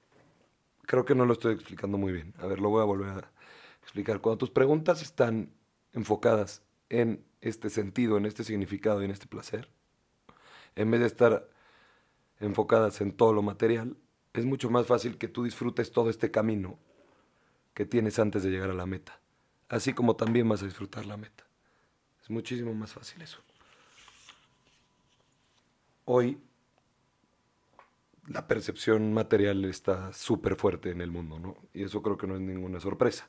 creo 0.82 1.04
que 1.04 1.16
no 1.16 1.26
lo 1.26 1.32
estoy 1.32 1.54
explicando 1.54 1.98
muy 1.98 2.12
bien. 2.12 2.34
A 2.38 2.46
ver, 2.46 2.60
lo 2.60 2.70
voy 2.70 2.82
a 2.82 2.84
volver 2.84 3.08
a 3.08 3.30
explicar. 3.82 4.20
Cuando 4.20 4.38
tus 4.38 4.50
preguntas 4.50 5.02
están 5.02 5.50
enfocadas 5.92 6.62
en 6.90 7.24
este 7.40 7.68
sentido, 7.68 8.16
en 8.16 8.26
este 8.26 8.44
significado 8.44 9.02
y 9.02 9.06
en 9.06 9.10
este 9.10 9.26
placer, 9.26 9.68
en 10.76 10.90
vez 10.92 11.00
de 11.00 11.06
estar 11.08 11.48
enfocadas 12.38 13.00
en 13.00 13.10
todo 13.10 13.32
lo 13.32 13.42
material, 13.42 13.96
es 14.32 14.44
mucho 14.44 14.70
más 14.70 14.86
fácil 14.86 15.18
que 15.18 15.26
tú 15.26 15.42
disfrutes 15.42 15.90
todo 15.90 16.10
este 16.10 16.30
camino 16.30 16.78
que 17.74 17.86
tienes 17.86 18.20
antes 18.20 18.44
de 18.44 18.50
llegar 18.50 18.70
a 18.70 18.74
la 18.74 18.86
meta. 18.86 19.18
Así 19.68 19.94
como 19.94 20.14
también 20.14 20.48
vas 20.48 20.62
a 20.62 20.66
disfrutar 20.66 21.06
la 21.06 21.16
meta. 21.16 21.44
Es 22.22 22.30
muchísimo 22.30 22.72
más 22.72 22.92
fácil 22.92 23.20
eso. 23.22 23.40
Hoy 26.04 26.38
la 28.26 28.46
percepción 28.46 29.12
material 29.12 29.64
está 29.64 30.12
súper 30.12 30.56
fuerte 30.56 30.90
en 30.90 31.00
el 31.00 31.10
mundo, 31.10 31.38
¿no? 31.38 31.56
Y 31.72 31.82
eso 31.84 32.02
creo 32.02 32.16
que 32.16 32.26
no 32.26 32.34
es 32.34 32.40
ninguna 32.40 32.80
sorpresa. 32.80 33.28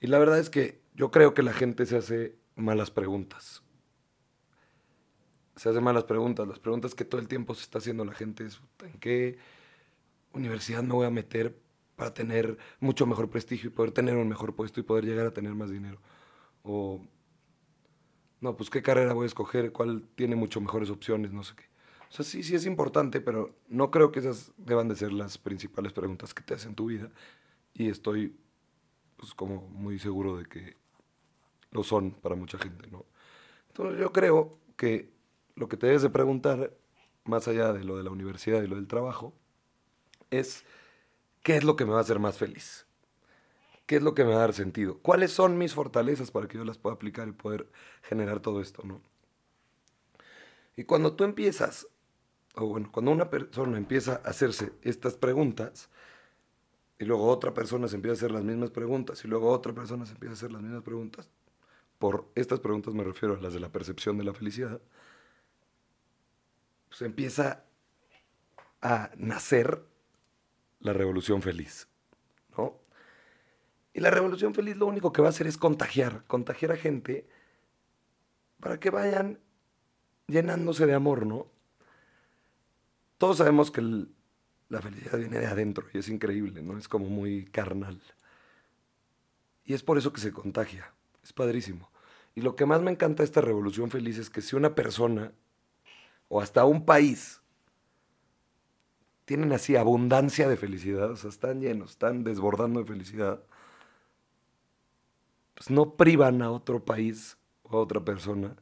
Y 0.00 0.06
la 0.06 0.18
verdad 0.18 0.38
es 0.38 0.50
que 0.50 0.80
yo 0.94 1.10
creo 1.10 1.34
que 1.34 1.42
la 1.42 1.52
gente 1.52 1.86
se 1.86 1.96
hace 1.96 2.36
malas 2.54 2.90
preguntas. 2.90 3.62
Se 5.56 5.68
hace 5.68 5.80
malas 5.80 6.04
preguntas. 6.04 6.46
Las 6.46 6.58
preguntas 6.58 6.94
que 6.94 7.04
todo 7.04 7.20
el 7.20 7.28
tiempo 7.28 7.54
se 7.54 7.62
está 7.62 7.78
haciendo 7.78 8.04
la 8.04 8.14
gente 8.14 8.44
es, 8.44 8.60
¿en 8.84 8.98
qué 9.00 9.38
universidad 10.32 10.82
me 10.82 10.92
voy 10.92 11.06
a 11.06 11.10
meter 11.10 11.58
para 11.96 12.12
tener 12.12 12.58
mucho 12.78 13.06
mejor 13.06 13.30
prestigio 13.30 13.70
y 13.70 13.72
poder 13.72 13.92
tener 13.92 14.16
un 14.16 14.28
mejor 14.28 14.54
puesto 14.54 14.80
y 14.80 14.82
poder 14.82 15.04
llegar 15.04 15.26
a 15.26 15.32
tener 15.32 15.54
más 15.54 15.70
dinero? 15.70 15.98
O, 16.62 17.02
no, 18.40 18.56
pues 18.56 18.70
qué 18.70 18.82
carrera 18.82 19.14
voy 19.14 19.24
a 19.24 19.26
escoger, 19.26 19.72
cuál 19.72 20.06
tiene 20.14 20.36
mucho 20.36 20.60
mejores 20.60 20.90
opciones, 20.90 21.32
no 21.32 21.42
sé 21.42 21.54
qué. 21.56 21.75
O 22.10 22.12
sea, 22.12 22.24
sí, 22.24 22.42
sí 22.42 22.54
es 22.54 22.66
importante, 22.66 23.20
pero 23.20 23.54
no 23.68 23.90
creo 23.90 24.12
que 24.12 24.20
esas 24.20 24.52
deban 24.56 24.88
de 24.88 24.96
ser 24.96 25.12
las 25.12 25.38
principales 25.38 25.92
preguntas 25.92 26.32
que 26.34 26.42
te 26.42 26.54
hacen 26.54 26.74
tu 26.74 26.86
vida. 26.86 27.10
Y 27.74 27.88
estoy, 27.88 28.36
pues, 29.16 29.34
como 29.34 29.62
muy 29.68 29.98
seguro 29.98 30.36
de 30.36 30.46
que 30.46 30.76
lo 31.70 31.82
son 31.82 32.12
para 32.12 32.36
mucha 32.36 32.58
gente, 32.58 32.86
¿no? 32.90 33.04
Entonces 33.68 34.00
yo 34.00 34.12
creo 34.12 34.58
que 34.76 35.10
lo 35.56 35.68
que 35.68 35.76
te 35.76 35.86
debes 35.86 36.02
de 36.02 36.10
preguntar, 36.10 36.72
más 37.24 37.48
allá 37.48 37.72
de 37.72 37.84
lo 37.84 37.96
de 37.96 38.04
la 38.04 38.10
universidad 38.10 38.62
y 38.62 38.66
lo 38.66 38.76
del 38.76 38.86
trabajo, 38.86 39.34
es 40.30 40.64
qué 41.42 41.56
es 41.56 41.64
lo 41.64 41.76
que 41.76 41.84
me 41.84 41.92
va 41.92 41.98
a 41.98 42.02
hacer 42.02 42.18
más 42.18 42.38
feliz. 42.38 42.86
¿Qué 43.86 43.96
es 43.96 44.02
lo 44.02 44.14
que 44.14 44.24
me 44.24 44.30
va 44.30 44.36
a 44.36 44.40
dar 44.40 44.52
sentido? 44.52 44.98
¿Cuáles 44.98 45.32
son 45.32 45.58
mis 45.58 45.74
fortalezas 45.74 46.30
para 46.30 46.48
que 46.48 46.58
yo 46.58 46.64
las 46.64 46.78
pueda 46.78 46.96
aplicar 46.96 47.28
y 47.28 47.32
poder 47.32 47.68
generar 48.02 48.40
todo 48.40 48.60
esto, 48.60 48.82
no? 48.84 49.00
Y 50.76 50.84
cuando 50.84 51.14
tú 51.14 51.24
empiezas 51.24 51.86
o 52.56 52.66
bueno, 52.66 52.90
cuando 52.90 53.10
una 53.10 53.28
persona 53.28 53.76
empieza 53.76 54.20
a 54.24 54.30
hacerse 54.30 54.72
estas 54.82 55.14
preguntas, 55.14 55.90
y 56.98 57.04
luego 57.04 57.28
otra 57.28 57.52
persona 57.52 57.86
se 57.86 57.96
empieza 57.96 58.12
a 58.12 58.16
hacer 58.16 58.30
las 58.30 58.42
mismas 58.42 58.70
preguntas, 58.70 59.22
y 59.24 59.28
luego 59.28 59.50
otra 59.50 59.74
persona 59.74 60.06
se 60.06 60.12
empieza 60.12 60.32
a 60.32 60.36
hacer 60.36 60.52
las 60.52 60.62
mismas 60.62 60.82
preguntas, 60.82 61.28
por 61.98 62.30
estas 62.34 62.60
preguntas 62.60 62.94
me 62.94 63.04
refiero 63.04 63.34
a 63.34 63.40
las 63.40 63.52
de 63.52 63.60
la 63.60 63.70
percepción 63.70 64.16
de 64.16 64.24
la 64.24 64.32
felicidad, 64.32 64.80
pues 66.88 67.02
empieza 67.02 67.64
a 68.80 69.10
nacer 69.16 69.82
la 70.80 70.94
revolución 70.94 71.42
feliz, 71.42 71.88
¿no? 72.56 72.78
Y 73.92 74.00
la 74.00 74.10
revolución 74.10 74.54
feliz 74.54 74.76
lo 74.76 74.86
único 74.86 75.12
que 75.12 75.20
va 75.20 75.28
a 75.28 75.30
hacer 75.30 75.46
es 75.46 75.58
contagiar, 75.58 76.24
contagiar 76.26 76.72
a 76.72 76.76
gente 76.76 77.28
para 78.60 78.80
que 78.80 78.88
vayan 78.88 79.40
llenándose 80.26 80.86
de 80.86 80.94
amor, 80.94 81.26
¿no? 81.26 81.55
Todos 83.18 83.38
sabemos 83.38 83.70
que 83.70 83.82
la 84.68 84.82
felicidad 84.82 85.18
viene 85.18 85.38
de 85.38 85.46
adentro 85.46 85.86
y 85.92 85.98
es 85.98 86.08
increíble, 86.08 86.62
¿no? 86.62 86.76
Es 86.78 86.88
como 86.88 87.06
muy 87.06 87.46
carnal. 87.46 88.00
Y 89.64 89.74
es 89.74 89.82
por 89.82 89.98
eso 89.98 90.12
que 90.12 90.20
se 90.20 90.32
contagia. 90.32 90.92
Es 91.22 91.32
padrísimo. 91.32 91.90
Y 92.34 92.42
lo 92.42 92.54
que 92.54 92.66
más 92.66 92.82
me 92.82 92.90
encanta 92.90 93.22
de 93.22 93.24
esta 93.24 93.40
revolución 93.40 93.90
feliz 93.90 94.18
es 94.18 94.30
que 94.30 94.42
si 94.42 94.54
una 94.54 94.74
persona 94.74 95.32
o 96.28 96.40
hasta 96.40 96.64
un 96.64 96.84
país 96.84 97.40
tienen 99.24 99.52
así 99.52 99.74
abundancia 99.74 100.48
de 100.48 100.56
felicidad, 100.56 101.10
o 101.10 101.16
sea, 101.16 101.30
están 101.30 101.60
llenos, 101.60 101.92
están 101.92 102.22
desbordando 102.22 102.80
de 102.80 102.86
felicidad, 102.86 103.42
pues 105.54 105.70
no 105.70 105.96
privan 105.96 106.42
a 106.42 106.50
otro 106.50 106.84
país 106.84 107.36
o 107.62 107.76
a 107.76 107.80
otra 107.80 108.04
persona 108.04 108.54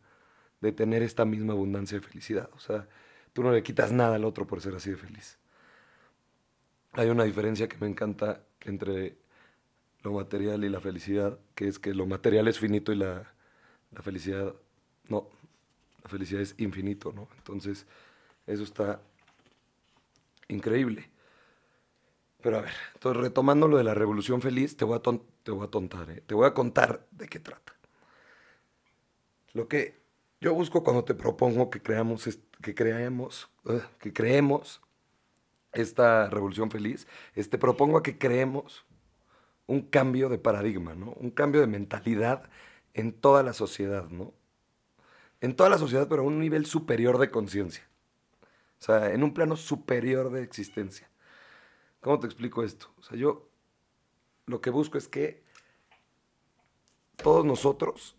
de 0.60 0.72
tener 0.72 1.02
esta 1.02 1.24
misma 1.24 1.52
abundancia 1.52 1.98
de 1.98 2.06
felicidad. 2.06 2.48
O 2.54 2.60
sea, 2.60 2.88
Tú 3.34 3.42
no 3.42 3.52
le 3.52 3.62
quitas 3.62 3.92
nada 3.92 4.16
al 4.16 4.24
otro 4.24 4.46
por 4.46 4.62
ser 4.62 4.74
así 4.76 4.90
de 4.90 4.96
feliz. 4.96 5.38
Hay 6.92 7.10
una 7.10 7.24
diferencia 7.24 7.68
que 7.68 7.76
me 7.78 7.88
encanta 7.88 8.40
entre 8.62 9.16
lo 10.02 10.12
material 10.12 10.64
y 10.64 10.68
la 10.70 10.80
felicidad, 10.80 11.38
que 11.54 11.68
es 11.68 11.78
que 11.78 11.94
lo 11.94 12.06
material 12.06 12.48
es 12.48 12.58
finito 12.58 12.92
y 12.92 12.96
la, 12.96 13.34
La 13.92 14.02
felicidad, 14.02 14.54
no, 15.08 15.28
la 16.02 16.08
felicidad 16.10 16.42
es 16.42 16.54
infinito, 16.58 17.12
¿no? 17.12 17.28
Entonces, 17.38 17.86
eso 18.46 18.62
está 18.64 19.00
increíble. 20.48 21.10
Pero 22.42 22.58
a 22.58 22.62
ver, 22.62 22.72
entonces 22.94 23.22
retomando 23.22 23.68
lo 23.68 23.78
de 23.78 23.84
la 23.84 23.94
revolución 23.94 24.42
feliz, 24.42 24.76
te 24.76 24.84
voy 24.84 24.98
a, 24.98 25.02
te 25.42 25.50
voy 25.50 25.66
a 25.66 25.70
tontar, 25.70 26.10
¿eh? 26.10 26.22
te 26.26 26.34
voy 26.34 26.46
a 26.46 26.54
contar 26.54 27.06
de 27.10 27.28
qué 27.28 27.40
trata. 27.40 27.74
Lo 29.54 29.68
que 29.68 30.03
yo 30.44 30.52
busco 30.52 30.84
cuando 30.84 31.04
te 31.04 31.14
propongo 31.14 31.70
que 31.70 31.80
creamos, 31.80 32.28
que 32.62 32.74
creemos, 32.74 33.48
que 33.98 34.12
creemos 34.12 34.82
esta 35.72 36.28
revolución 36.28 36.70
feliz, 36.70 37.06
es 37.34 37.48
te 37.48 37.56
propongo 37.56 37.96
a 37.96 38.02
que 38.02 38.18
creemos 38.18 38.84
un 39.66 39.80
cambio 39.80 40.28
de 40.28 40.36
paradigma, 40.36 40.94
¿no? 40.94 41.12
Un 41.12 41.30
cambio 41.30 41.62
de 41.62 41.66
mentalidad 41.66 42.50
en 42.92 43.14
toda 43.14 43.42
la 43.42 43.54
sociedad, 43.54 44.10
¿no? 44.10 44.34
En 45.40 45.56
toda 45.56 45.70
la 45.70 45.78
sociedad, 45.78 46.08
pero 46.10 46.20
a 46.20 46.26
un 46.26 46.38
nivel 46.38 46.66
superior 46.66 47.16
de 47.16 47.30
conciencia. 47.30 47.88
O 48.80 48.84
sea, 48.84 49.14
en 49.14 49.22
un 49.24 49.32
plano 49.32 49.56
superior 49.56 50.30
de 50.30 50.42
existencia. 50.42 51.08
¿Cómo 52.00 52.20
te 52.20 52.26
explico 52.26 52.62
esto? 52.62 52.92
O 52.98 53.02
sea, 53.02 53.16
yo 53.16 53.48
lo 54.44 54.60
que 54.60 54.68
busco 54.68 54.98
es 54.98 55.08
que 55.08 55.42
todos 57.16 57.46
nosotros, 57.46 58.14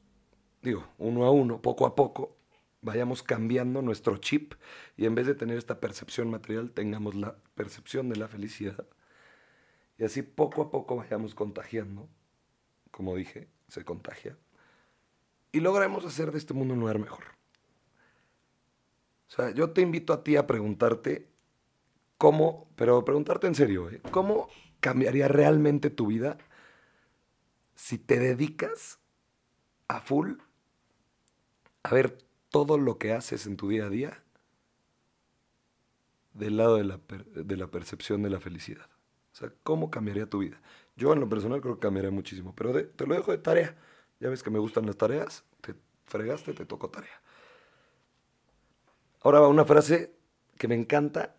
digo, 0.66 0.86
uno 0.98 1.26
a 1.26 1.32
uno, 1.32 1.62
poco 1.62 1.86
a 1.86 1.96
poco, 1.96 2.36
vayamos 2.82 3.24
cambiando 3.24 3.82
nuestro 3.82 4.18
chip 4.18 4.54
y 4.98 5.06
en 5.06 5.16
vez 5.16 5.28
de 5.28 5.36
tener 5.36 5.58
esta 5.58 5.80
percepción 5.80 6.30
material, 6.30 6.72
tengamos 6.72 7.16
la 7.16 7.36
percepción 7.56 8.10
de 8.10 8.18
la 8.18 8.28
felicidad. 8.28 8.86
Y 9.98 10.04
así 10.04 10.22
poco 10.22 10.64
a 10.64 10.72
poco 10.72 10.98
vayamos 10.98 11.36
contagiando, 11.36 12.10
como 12.92 13.16
dije, 13.16 13.48
se 13.70 13.86
contagia, 13.86 14.38
y 15.52 15.62
logremos 15.62 16.04
hacer 16.04 16.32
de 16.32 16.38
este 16.38 16.54
mundo 16.54 16.74
un 16.74 16.82
lugar 16.82 17.00
mejor. 17.00 17.24
O 19.28 19.32
sea, 19.32 19.52
yo 19.52 19.72
te 19.72 19.82
invito 19.82 20.12
a 20.12 20.24
ti 20.24 20.36
a 20.36 20.46
preguntarte 20.46 21.30
¿Cómo, 22.18 22.70
pero 22.76 23.04
preguntarte 23.04 23.48
en 23.48 23.56
serio, 23.56 23.90
¿eh? 23.90 24.02
¿cómo 24.12 24.48
cambiaría 24.80 25.28
realmente 25.28 25.90
tu 25.90 26.08
vida 26.08 26.38
si 27.76 27.98
te 27.98 28.20
dedicas 28.20 29.00
a 29.88 30.00
full 30.00 30.36
a 31.86 31.94
ver 31.94 32.18
todo 32.50 32.78
lo 32.78 32.98
que 32.98 33.14
haces 33.14 33.46
en 33.46 33.58
tu 33.58 33.70
día 33.70 33.86
a 33.86 33.90
día 33.90 34.24
del 36.34 36.58
lado 36.58 36.78
de 36.78 36.84
la, 36.84 37.00
de 37.08 37.58
la 37.58 37.68
percepción 37.68 38.24
de 38.24 38.32
la 38.32 38.40
felicidad? 38.40 38.90
O 39.34 39.36
sea, 39.36 39.54
¿cómo 39.64 39.92
cambiaría 39.92 40.28
tu 40.28 40.40
vida? 40.40 40.60
Yo 40.96 41.14
en 41.14 41.20
lo 41.20 41.30
personal 41.30 41.62
creo 41.62 41.76
que 41.76 41.82
cambiaría 41.82 42.10
muchísimo, 42.10 42.56
pero 42.56 42.74
te 42.88 43.06
lo 43.06 43.14
dejo 43.14 43.32
de 43.32 43.38
tarea. 43.38 43.76
Ya 44.20 44.30
ves 44.30 44.42
que 44.42 44.50
me 44.50 44.60
gustan 44.60 44.86
las 44.86 44.98
tareas, 44.98 45.44
te 45.62 45.76
fregaste, 46.06 46.54
te 46.54 46.66
tocó 46.66 46.90
tarea. 46.90 47.22
Ahora 49.22 49.42
va 49.42 49.48
una 49.48 49.66
frase 49.66 50.16
que 50.58 50.68
me 50.68 50.76
encanta 50.76 51.36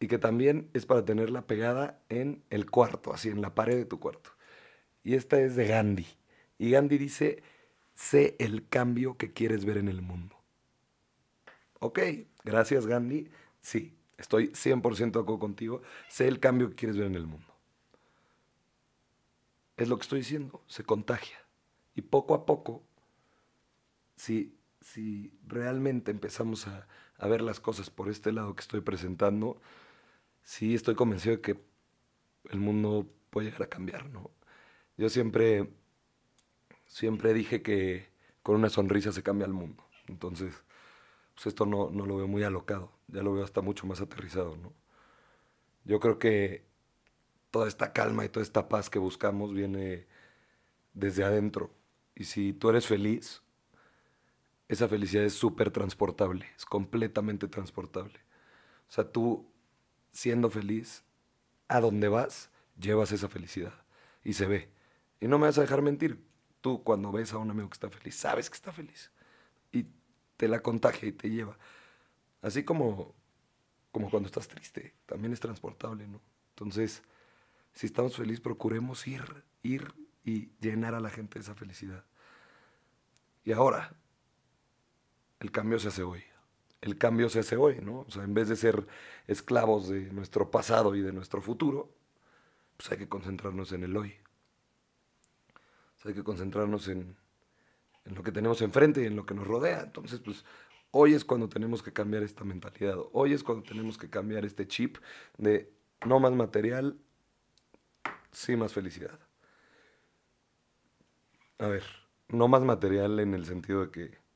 y 0.00 0.08
que 0.08 0.18
también 0.18 0.68
es 0.74 0.84
para 0.84 1.04
tenerla 1.04 1.46
pegada 1.46 2.00
en 2.08 2.42
el 2.50 2.70
cuarto, 2.70 3.14
así 3.14 3.30
en 3.30 3.40
la 3.40 3.54
pared 3.54 3.76
de 3.76 3.84
tu 3.86 4.00
cuarto. 4.00 4.30
Y 5.02 5.14
esta 5.14 5.40
es 5.40 5.56
de 5.56 5.66
Gandhi. 5.66 6.06
Y 6.58 6.72
Gandhi 6.72 6.98
dice, 6.98 7.42
sé 7.98 8.36
el 8.38 8.68
cambio 8.68 9.16
que 9.16 9.32
quieres 9.32 9.64
ver 9.64 9.76
en 9.76 9.88
el 9.88 10.02
mundo. 10.02 10.36
Ok, 11.80 11.98
gracias 12.44 12.86
Gandhi. 12.86 13.28
Sí, 13.60 13.98
estoy 14.18 14.52
100% 14.54 15.18
de 15.18 15.22
acuerdo 15.22 15.40
contigo. 15.40 15.82
Sé 16.08 16.28
el 16.28 16.38
cambio 16.38 16.70
que 16.70 16.76
quieres 16.76 16.96
ver 16.96 17.08
en 17.08 17.16
el 17.16 17.26
mundo. 17.26 17.52
Es 19.76 19.88
lo 19.88 19.96
que 19.96 20.02
estoy 20.02 20.20
diciendo, 20.20 20.62
se 20.68 20.84
contagia. 20.84 21.38
Y 21.96 22.02
poco 22.02 22.34
a 22.34 22.46
poco, 22.46 22.84
si, 24.14 24.56
si 24.80 25.32
realmente 25.44 26.12
empezamos 26.12 26.68
a, 26.68 26.86
a 27.16 27.26
ver 27.26 27.42
las 27.42 27.58
cosas 27.58 27.90
por 27.90 28.08
este 28.08 28.30
lado 28.30 28.54
que 28.54 28.60
estoy 28.60 28.80
presentando, 28.80 29.60
sí 30.44 30.74
estoy 30.76 30.94
convencido 30.94 31.36
de 31.36 31.42
que 31.42 31.60
el 32.50 32.60
mundo 32.60 33.08
puede 33.30 33.46
llegar 33.48 33.64
a 33.64 33.68
cambiar, 33.68 34.06
¿no? 34.10 34.30
Yo 34.96 35.08
siempre, 35.08 35.68
siempre 36.88 37.32
dije 37.32 37.62
que 37.62 38.08
con 38.42 38.56
una 38.56 38.68
sonrisa 38.68 39.12
se 39.12 39.22
cambia 39.22 39.46
el 39.46 39.52
mundo. 39.52 39.84
Entonces, 40.08 40.64
pues 41.34 41.46
esto 41.46 41.66
no, 41.66 41.90
no 41.90 42.04
lo 42.06 42.16
veo 42.16 42.26
muy 42.26 42.42
alocado, 42.42 42.90
ya 43.06 43.22
lo 43.22 43.32
veo 43.34 43.44
hasta 43.44 43.60
mucho 43.60 43.86
más 43.86 44.00
aterrizado, 44.00 44.56
¿no? 44.56 44.72
Yo 45.84 46.00
creo 46.00 46.18
que 46.18 46.64
toda 47.52 47.68
esta 47.68 47.92
calma 47.92 48.24
y 48.24 48.28
toda 48.28 48.42
esta 48.42 48.68
paz 48.68 48.90
que 48.90 48.98
buscamos 48.98 49.54
viene 49.54 50.06
desde 50.94 51.24
adentro. 51.24 51.70
Y 52.14 52.24
si 52.24 52.52
tú 52.52 52.70
eres 52.70 52.86
feliz, 52.86 53.42
esa 54.66 54.88
felicidad 54.88 55.24
es 55.24 55.34
súper 55.34 55.70
transportable, 55.70 56.46
es 56.56 56.66
completamente 56.66 57.48
transportable. 57.48 58.18
O 58.88 58.92
sea, 58.92 59.10
tú 59.10 59.46
siendo 60.10 60.50
feliz, 60.50 61.04
a 61.68 61.80
donde 61.80 62.08
vas, 62.08 62.50
llevas 62.78 63.12
esa 63.12 63.28
felicidad. 63.28 63.74
Y 64.24 64.32
se 64.32 64.46
ve. 64.46 64.68
Y 65.20 65.28
no 65.28 65.38
me 65.38 65.46
vas 65.46 65.58
a 65.58 65.62
dejar 65.62 65.82
mentir. 65.82 66.27
Tú 66.60 66.82
cuando 66.82 67.12
ves 67.12 67.32
a 67.32 67.38
un 67.38 67.50
amigo 67.50 67.68
que 67.68 67.74
está 67.74 67.90
feliz, 67.90 68.16
sabes 68.16 68.50
que 68.50 68.56
está 68.56 68.72
feliz. 68.72 69.10
Y 69.72 69.86
te 70.36 70.48
la 70.48 70.60
contagia 70.60 71.08
y 71.08 71.12
te 71.12 71.30
lleva. 71.30 71.56
Así 72.42 72.64
como, 72.64 73.14
como 73.92 74.10
cuando 74.10 74.26
estás 74.26 74.48
triste, 74.48 74.94
también 75.06 75.32
es 75.32 75.40
transportable, 75.40 76.06
¿no? 76.06 76.20
Entonces, 76.50 77.02
si 77.72 77.86
estamos 77.86 78.16
felices, 78.16 78.40
procuremos 78.40 79.06
ir, 79.06 79.44
ir 79.62 79.94
y 80.24 80.50
llenar 80.60 80.94
a 80.94 81.00
la 81.00 81.10
gente 81.10 81.38
de 81.38 81.44
esa 81.44 81.54
felicidad. 81.54 82.04
Y 83.44 83.52
ahora, 83.52 83.94
el 85.40 85.50
cambio 85.52 85.78
se 85.78 85.88
hace 85.88 86.02
hoy 86.02 86.24
el 86.80 86.96
cambio 86.96 87.28
se 87.28 87.40
hace 87.40 87.56
hoy, 87.56 87.80
¿no? 87.82 88.00
O 88.00 88.10
sea, 88.10 88.24
en 88.24 88.34
vez 88.34 88.48
de 88.48 88.56
ser 88.56 88.86
esclavos 89.26 89.88
de 89.88 90.12
nuestro 90.12 90.50
pasado 90.50 90.94
y 90.94 91.00
de 91.00 91.12
nuestro 91.12 91.42
futuro, 91.42 91.90
pues 92.76 92.90
hay 92.92 92.98
que 92.98 93.08
concentrarnos 93.08 93.72
en 93.72 93.84
el 93.84 93.96
hoy. 93.96 94.14
Hay 96.04 96.14
que 96.14 96.24
concentrarnos 96.24 96.88
en, 96.88 97.16
lo 98.04 98.22
que 98.22 98.32
tenemos 98.32 98.62
enfrente 98.62 99.02
y 99.02 99.06
en 99.06 99.16
lo 99.16 99.26
que 99.26 99.34
nos 99.34 99.46
rodea. 99.46 99.80
Entonces, 99.80 100.20
pues 100.20 100.44
hoy 100.92 101.14
es 101.14 101.24
cuando 101.24 101.48
tenemos 101.48 101.82
que 101.82 101.92
cambiar 101.92 102.22
esta 102.22 102.44
mentalidad. 102.44 102.96
Hoy 103.12 103.34
es 103.34 103.44
cuando 103.44 103.64
tenemos 103.64 103.98
que 103.98 104.08
cambiar 104.08 104.44
este 104.46 104.66
chip 104.66 104.96
de 105.36 105.70
no 106.06 106.18
más 106.18 106.32
material, 106.32 106.98
sí 108.32 108.56
más 108.56 108.72
felicidad. 108.72 109.18
A 111.58 111.66
ver, 111.66 111.84
no 112.28 112.48
más 112.48 112.62
material 112.62 113.20
en 113.20 113.34
el 113.34 113.44
sentido 113.44 113.84
de 113.86 113.90
que 113.90 114.28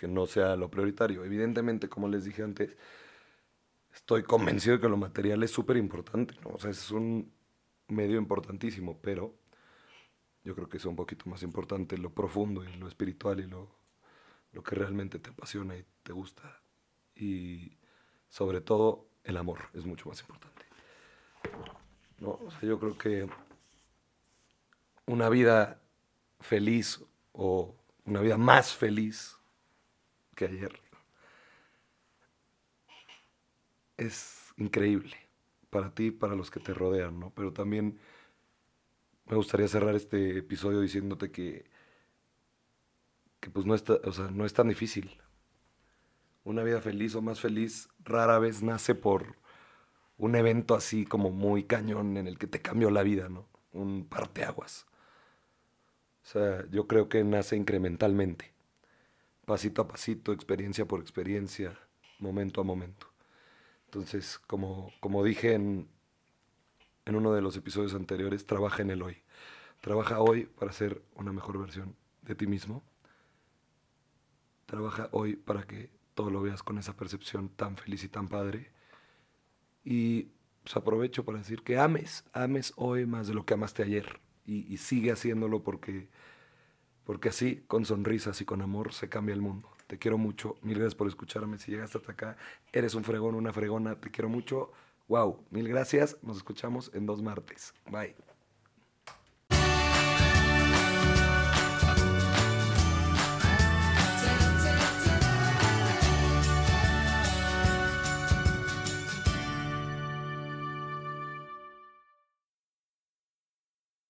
que 0.00 0.08
no 0.08 0.24
sea 0.24 0.56
lo 0.56 0.70
prioritario. 0.70 1.24
Evidentemente, 1.24 1.90
como 1.90 2.08
les 2.08 2.24
dije 2.24 2.42
antes, 2.42 2.74
estoy 3.94 4.22
convencido 4.22 4.76
de 4.76 4.80
que 4.80 4.88
lo 4.88 4.96
material 4.96 5.42
es 5.42 5.50
súper 5.50 5.76
importante, 5.76 6.34
¿no? 6.42 6.54
O 6.54 6.58
sea, 6.58 6.70
es 6.70 6.90
un 6.90 7.30
medio 7.88 8.16
importantísimo, 8.16 8.98
pero 9.02 9.34
yo 10.44 10.54
creo 10.54 10.68
que 10.68 10.78
es 10.78 10.84
un 10.84 10.96
poquito 10.96 11.28
más 11.28 11.42
importante 11.42 11.98
lo 11.98 12.10
profundo 12.10 12.64
y 12.64 12.72
lo 12.76 12.88
espiritual 12.88 13.40
y 13.40 13.46
lo, 13.46 13.68
lo 14.52 14.62
que 14.62 14.74
realmente 14.74 15.18
te 15.18 15.30
apasiona 15.30 15.76
y 15.76 15.84
te 16.02 16.12
gusta. 16.12 16.60
Y 17.14 17.76
sobre 18.28 18.60
todo, 18.60 19.06
el 19.24 19.36
amor 19.36 19.68
es 19.74 19.84
mucho 19.84 20.08
más 20.08 20.20
importante. 20.20 20.64
¿No? 22.18 22.30
O 22.30 22.50
sea, 22.50 22.68
yo 22.68 22.78
creo 22.78 22.96
que 22.96 23.28
una 25.06 25.28
vida 25.28 25.80
feliz 26.40 27.04
o 27.32 27.74
una 28.04 28.20
vida 28.20 28.38
más 28.38 28.74
feliz 28.74 29.40
ayer. 30.44 30.80
Es 33.96 34.52
increíble 34.56 35.16
para 35.68 35.94
ti 35.94 36.06
y 36.06 36.10
para 36.10 36.34
los 36.34 36.50
que 36.50 36.60
te 36.60 36.74
rodean, 36.74 37.20
¿no? 37.20 37.32
Pero 37.34 37.52
también 37.52 37.98
me 39.30 39.36
gustaría 39.36 39.68
cerrar 39.68 39.94
este 39.94 40.38
episodio 40.38 40.80
diciéndote 40.80 41.30
que, 41.30 41.64
que 43.38 43.50
pues 43.50 43.64
no, 43.64 43.74
está, 43.74 43.98
no 44.32 44.44
es 44.44 44.52
tan 44.52 44.68
difícil. 44.68 45.18
Una 46.44 46.64
vida 46.64 46.80
feliz 46.80 47.14
o 47.14 47.22
más 47.22 47.40
feliz 47.40 47.88
rara 48.04 48.38
vez 48.40 48.62
nace 48.62 48.94
por 48.94 49.36
un 50.18 50.34
evento 50.34 50.74
así 50.74 51.06
como 51.06 51.30
muy 51.30 51.64
cañón 51.64 52.16
en 52.16 52.26
el 52.26 52.38
que 52.38 52.48
te 52.48 52.60
cambió 52.60 52.90
la 52.90 53.04
vida, 53.04 53.28
¿no? 53.28 53.46
Un 53.72 54.04
parteaguas. 54.04 54.86
O 56.24 56.26
sea, 56.26 56.66
yo 56.70 56.86
creo 56.88 57.08
que 57.08 57.22
nace 57.22 57.56
incrementalmente 57.56 58.52
pasito 59.50 59.82
a 59.82 59.88
pasito, 59.88 60.32
experiencia 60.32 60.86
por 60.86 61.00
experiencia, 61.00 61.76
momento 62.20 62.60
a 62.60 62.64
momento. 62.64 63.08
Entonces, 63.86 64.38
como, 64.46 64.92
como 65.00 65.24
dije 65.24 65.54
en, 65.54 65.88
en 67.10 67.16
uno 67.16 67.32
de 67.32 67.42
los 67.42 67.56
episodios 67.56 67.94
anteriores, 67.94 68.46
trabaja 68.46 68.82
en 68.82 68.90
el 68.90 69.02
hoy. 69.02 69.18
Trabaja 69.80 70.20
hoy 70.20 70.46
para 70.46 70.72
ser 70.72 71.02
una 71.16 71.32
mejor 71.32 71.58
versión 71.58 71.96
de 72.22 72.34
ti 72.34 72.46
mismo. 72.46 72.82
Trabaja 74.66 75.08
hoy 75.10 75.36
para 75.36 75.64
que 75.64 75.90
todo 76.14 76.30
lo 76.30 76.40
veas 76.40 76.62
con 76.62 76.78
esa 76.78 76.96
percepción 76.96 77.48
tan 77.48 77.76
feliz 77.76 78.04
y 78.04 78.08
tan 78.08 78.28
padre. 78.28 78.70
Y 79.84 80.30
pues, 80.62 80.76
aprovecho 80.76 81.24
para 81.24 81.38
decir 81.38 81.62
que 81.62 81.78
ames, 81.78 82.24
ames 82.32 82.72
hoy 82.76 83.06
más 83.06 83.26
de 83.26 83.34
lo 83.34 83.44
que 83.44 83.54
amaste 83.54 83.82
ayer. 83.82 84.20
Y, 84.46 84.72
y 84.72 84.76
sigue 84.76 85.10
haciéndolo 85.10 85.62
porque 85.62 86.08
porque 87.04 87.30
así, 87.30 87.64
con 87.66 87.84
sonrisas 87.84 88.40
y 88.40 88.44
con 88.44 88.62
amor, 88.62 88.92
se 88.92 89.08
cambia 89.08 89.34
el 89.34 89.40
mundo. 89.40 89.68
Te 89.88 89.98
quiero 89.98 90.16
mucho, 90.16 90.58
mil 90.62 90.76
gracias 90.76 90.94
por 90.94 91.08
escucharme. 91.08 91.58
Si 91.58 91.72
llegaste 91.72 91.98
hasta 91.98 92.12
acá, 92.12 92.36
eres 92.72 92.94
un 92.94 93.02
fregón, 93.02 93.34
una 93.34 93.52
fregona, 93.52 93.96
te 93.96 94.12
quiero 94.12 94.28
mucho. 94.28 94.70
Wow, 95.10 95.44
mil 95.50 95.66
gracias. 95.66 96.16
Nos 96.22 96.36
escuchamos 96.36 96.92
en 96.94 97.04
dos 97.04 97.20
martes. 97.20 97.74
Bye. 97.90 98.14